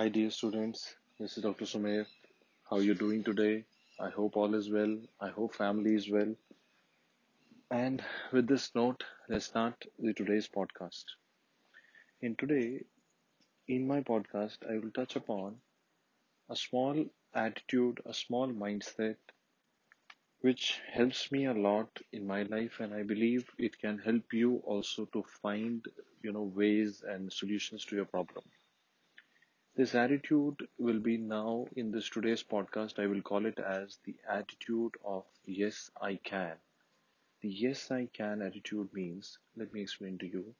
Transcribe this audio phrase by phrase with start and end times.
[0.00, 0.94] Hi, dear students.
[1.18, 1.66] This is Dr.
[1.66, 2.06] Sumer.
[2.70, 3.66] How are you doing today?
[4.00, 4.96] I hope all is well.
[5.20, 6.34] I hope family is well.
[7.70, 8.02] And
[8.32, 11.04] with this note, let's start the today's podcast.
[12.22, 12.86] In today,
[13.68, 15.60] in my podcast, I will touch upon
[16.48, 17.04] a small
[17.34, 19.16] attitude, a small mindset,
[20.40, 24.62] which helps me a lot in my life, and I believe it can help you
[24.64, 25.84] also to find,
[26.22, 28.44] you know, ways and solutions to your problem.
[29.74, 33.00] This attitude will be now in this today's podcast.
[33.00, 36.56] I will call it as the attitude of yes, I can.
[37.42, 40.54] The yes, I can attitude means, let me explain to you.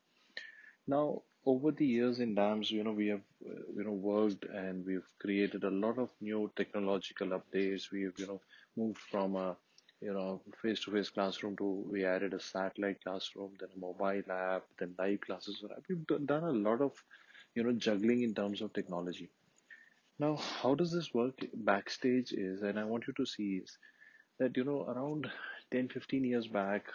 [0.87, 4.85] Now, over the years in DAMS, you know, we have, uh, you know, worked and
[4.87, 7.91] we've created a lot of new technological updates.
[7.93, 8.41] We've, you know,
[8.77, 9.57] moved from a,
[10.01, 14.95] you know, face-to-face classroom to we added a satellite classroom, then a mobile app, then
[14.99, 15.65] live classes.
[15.89, 16.93] We've done a lot of
[17.55, 19.31] you know juggling in terms of technology.
[20.19, 23.79] Now how does this work backstage is and i want you to see is
[24.39, 25.31] that you know around
[25.73, 26.87] 10 15 years back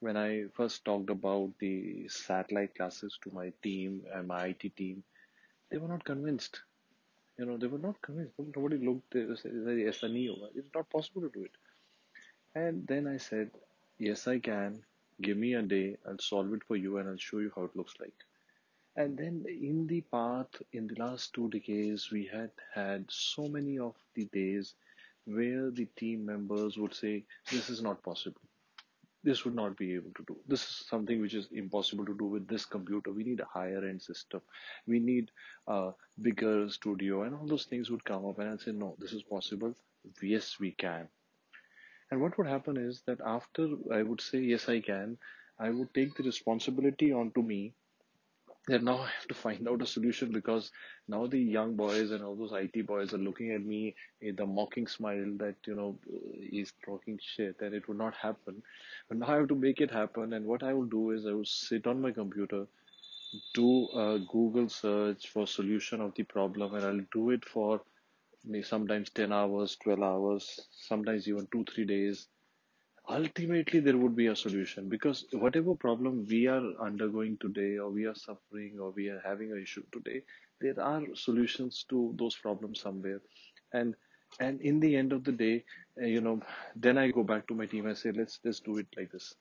[0.00, 5.02] when i first talked about the satellite classes to my team and my it team
[5.70, 6.62] they were not convinced.
[7.38, 8.34] You know they were not convinced.
[8.38, 10.36] Nobody looked yes I know.
[10.42, 11.52] Oh, it's not possible to do it.
[12.56, 13.50] And then i said
[13.98, 14.82] yes i can.
[15.22, 15.96] Give me a day.
[16.06, 18.14] I'll solve it for you and i'll show you how it looks like
[18.96, 23.78] and then in the path, in the last two decades, we had had so many
[23.78, 24.74] of the days
[25.26, 28.40] where the team members would say, This is not possible.
[29.24, 30.36] This would not be able to do.
[30.46, 33.12] This is something which is impossible to do with this computer.
[33.12, 34.42] We need a higher end system.
[34.86, 35.30] We need
[35.66, 35.92] a
[36.22, 38.38] bigger studio, and all those things would come up.
[38.38, 39.74] And I'd say, No, this is possible.
[40.22, 41.08] Yes, we can.
[42.10, 45.18] And what would happen is that after I would say, Yes, I can,
[45.58, 47.74] I would take the responsibility onto me
[48.68, 50.70] that now I have to find out a solution because
[51.08, 54.46] now the young boys and all those IT boys are looking at me with a
[54.46, 55.98] mocking smile that, you know,
[56.50, 58.62] he's talking shit and it would not happen.
[59.08, 60.32] But now I have to make it happen.
[60.32, 62.66] And what I will do is I will sit on my computer,
[63.54, 67.80] do a Google search for solution of the problem, and I'll do it for
[68.62, 72.28] sometimes 10 hours, 12 hours, sometimes even two, three days
[73.08, 78.04] ultimately there would be a solution because whatever problem we are undergoing today or we
[78.06, 80.22] are suffering or we are having an issue today
[80.60, 83.20] there are solutions to those problems somewhere.
[83.72, 83.94] And
[84.40, 85.64] and in the end of the day
[86.02, 86.40] uh, you know
[86.76, 89.34] then i go back to my team and say let's let's do it like this.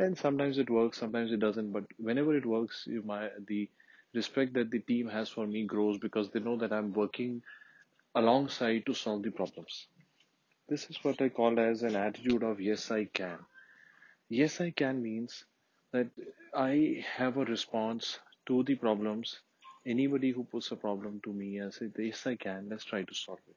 [0.00, 3.70] And sometimes it works sometimes it doesn't but whenever it works you my the
[4.14, 7.42] respect that the team has for me grows because they know that i'm working
[8.14, 9.86] alongside to solve the problems
[10.70, 13.38] this is what I call as an attitude of yes, I can.
[14.30, 15.44] Yes, I can means
[15.92, 16.08] that
[16.54, 19.40] I have a response to the problems.
[19.86, 23.14] Anybody who puts a problem to me and say, yes, I can, let's try to
[23.14, 23.56] solve it.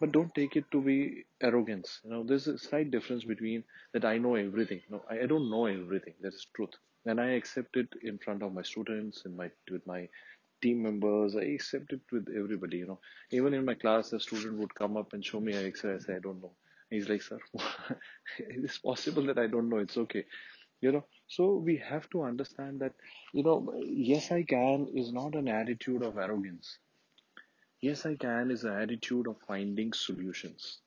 [0.00, 2.00] But don't take it to be arrogance.
[2.04, 4.82] You know, there's a slight difference between that I know everything.
[4.90, 6.14] No, I, I don't know everything.
[6.22, 6.74] That is truth.
[7.06, 10.08] And I accept it in front of my students, in my with my
[10.62, 11.36] team members.
[11.36, 13.00] I accept it with everybody, you know.
[13.30, 15.94] Even in my class, a student would come up and show me an Excel.
[15.94, 16.52] I say, I don't know.
[16.90, 17.38] He's like, sir,
[18.38, 19.78] it's possible that I don't know.
[19.78, 20.24] It's okay.
[20.80, 22.94] You know, so we have to understand that,
[23.32, 26.78] you know, yes, I can is not an attitude of arrogance.
[27.80, 30.80] Yes, I can is an attitude of finding solutions.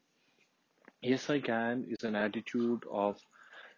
[1.01, 3.19] Yes, I can is an attitude of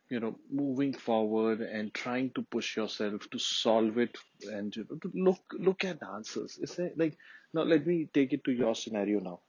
[0.09, 4.17] you know moving forward and trying to push yourself to solve it
[4.51, 6.57] and you know, to look look at answers.
[6.61, 7.17] It's like
[7.53, 9.39] now let me take it to your scenario now.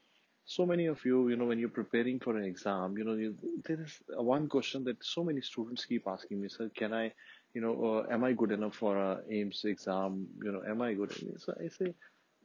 [0.47, 3.37] So many of you you know when you're preparing for an exam you know you,
[3.65, 7.13] there is one question that so many students keep asking me sir can i
[7.55, 10.27] you know uh, am i good enough for a AIIMS exam?
[10.43, 11.41] You know am i good enough?
[11.41, 11.95] so i say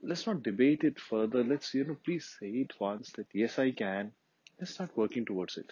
[0.03, 1.43] let's not debate it further.
[1.43, 4.11] Let's you know please say it once that yes i can.
[4.59, 5.71] Let's start working towards it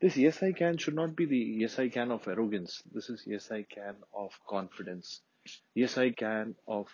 [0.00, 2.82] this yes I can should not be the yes I can of arrogance.
[2.92, 5.22] This is yes I can of confidence.
[5.74, 6.88] Yes I can of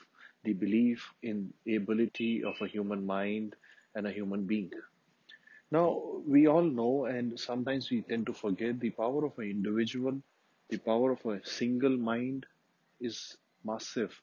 [0.45, 3.57] the belief in ability of a human mind
[3.95, 4.71] and a human being.
[5.71, 10.21] Now, we all know, and sometimes we tend to forget the power of an individual,
[10.71, 12.47] the power of a single mind
[13.01, 14.21] is massive.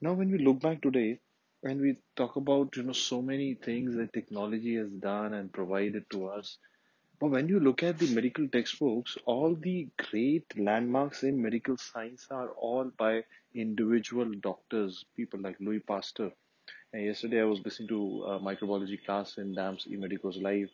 [0.00, 1.20] Now, when we look back today
[1.62, 6.08] and we talk about, you know, so many things that technology has done and provided
[6.10, 6.56] to us,
[7.20, 12.26] but when you look at the medical textbooks, all the great landmarks in medical science
[12.30, 13.24] are all by
[13.54, 16.30] individual doctors, people like Louis Pasteur.
[16.92, 20.70] And yesterday I was listening to a microbiology class in DAMS eMedicoz live,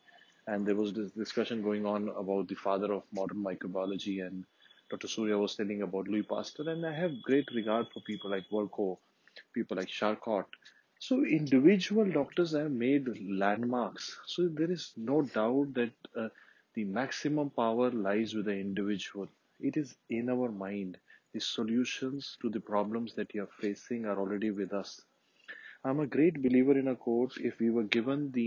[0.47, 4.45] and there was this discussion going on about the father of modern microbiology, and
[4.91, 5.09] Dr.
[5.09, 8.99] Surya was telling about Louis Pasteur, and I have great regard for people like Virchow,
[9.55, 10.47] people like Charcot.
[11.07, 14.19] So individual doctors have made landmarks.
[14.27, 16.29] So there is no doubt that uh,
[16.73, 19.29] the maximum power lies with the individual.
[19.61, 20.97] It is in our mind.
[21.35, 25.03] The solutions to the problems that you are facing are already with us.
[25.85, 27.39] I'm a great believer in a quote.
[27.39, 28.45] If we were given the,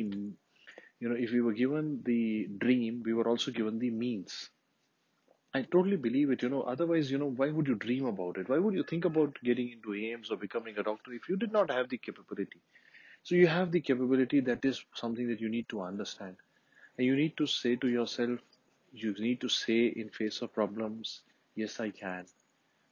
[1.00, 4.50] you know, if we were given the dream, we were also given the means.
[5.56, 6.44] I totally believe it.
[6.44, 8.48] You know, otherwise, you know, why would you dream about it?
[8.50, 11.52] Why would you think about getting into AIIMS or becoming a doctor if you did
[11.52, 12.62] not have the capability?
[13.24, 14.42] So you have the capability.
[14.42, 16.38] That is something that you need to understand,
[16.98, 18.40] and you need to say to yourself,
[18.94, 21.22] you need to say in face of problems,
[21.56, 22.26] yes, I can.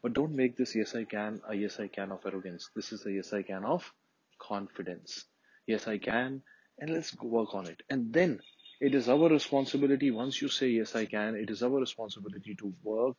[0.02, 2.70] But don't make this yes, I can a yes, I can of arrogance.
[2.76, 3.94] This is a yes, I can of
[4.40, 5.26] confidence.
[5.68, 6.44] Yes, I can,
[6.80, 7.84] and let's work on it.
[7.90, 8.42] And then
[8.88, 10.12] it is our responsibility.
[10.12, 13.18] Once you say yes, I can, it is our responsibility to work,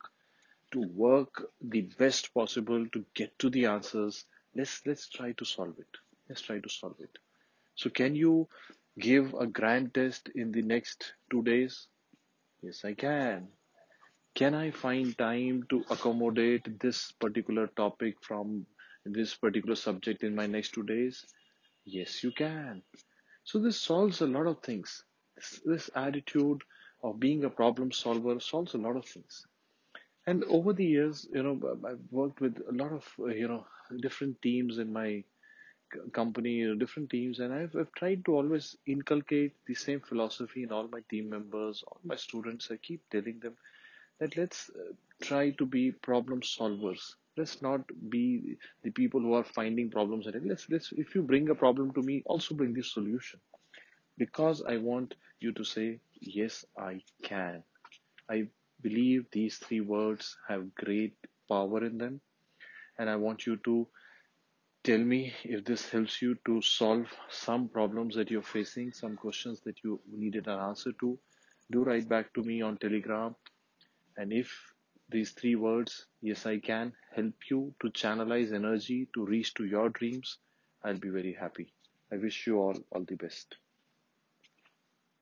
[0.73, 4.25] to work the best possible to get to the answers.
[4.55, 5.97] Let's let's try to solve it.
[6.29, 7.17] Let's try to solve it.
[7.75, 8.47] So can you
[8.99, 11.87] give a grand test in the next two days?
[12.61, 13.49] Yes, I can.
[14.35, 18.67] Can I find time to accommodate this particular topic from
[19.05, 21.25] this particular subject in my next two days?
[21.85, 22.83] Yes, you can.
[23.43, 25.03] So this solves a lot of things.
[25.35, 26.61] This, this attitude
[27.03, 29.45] of being a problem solver solves a lot of things.
[30.27, 33.65] And over the years, you know, I've worked with a lot of, uh, you know,
[34.01, 35.23] different teams in my
[36.13, 40.63] company, you know, different teams, and I've, I've tried to always inculcate the same philosophy
[40.63, 42.69] in all my team members, all my students.
[42.71, 43.55] I keep telling them
[44.19, 47.13] that let's uh, try to be problem solvers.
[47.37, 50.25] Let's not be the people who are finding problems.
[50.43, 53.39] Let's let's if you bring a problem to me, also bring the solution
[54.17, 57.63] because I want you to say yes, I can.
[58.29, 58.47] I
[58.81, 61.15] believe these three words have great
[61.49, 62.21] power in them,
[62.97, 63.87] and I want you to
[64.83, 69.61] tell me if this helps you to solve some problems that you're facing, some questions
[69.61, 71.17] that you needed an answer to.
[71.71, 73.35] Do write back to me on Telegram
[74.17, 74.73] and if
[75.09, 79.89] these three words, yes, I can, help you to channelize energy to reach to your
[79.89, 80.37] dreams,
[80.83, 81.73] I'll be very happy.
[82.11, 83.55] I wish you all all the best.